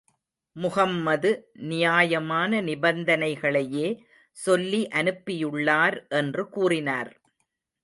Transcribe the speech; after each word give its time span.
முஹம்மது 0.55 1.31
நியாயமான 1.71 2.61
நிபந்தனைகளையே 2.61 3.87
சொல்லி 4.37 4.81
அனுப்பியுள்ளார் 4.93 5.99
என்று 6.15 6.45
கூறினார். 6.49 7.13